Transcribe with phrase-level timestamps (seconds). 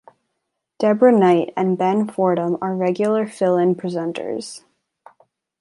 [0.79, 4.63] Deborah Knight and Ben Fordham are regular fill-in presenters.